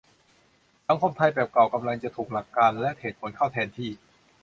[0.87, 3.91] สังคมไทยแบบเก่ากำลังจะถูกหลักการณ์และเหตุผลเข้าแทนที่